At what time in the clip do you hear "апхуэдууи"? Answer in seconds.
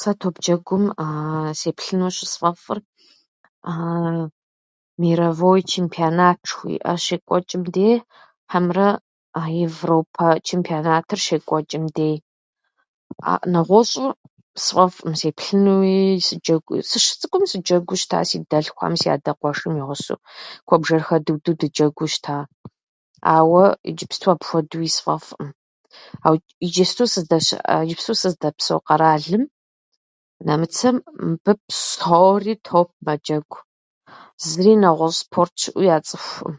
24.34-24.88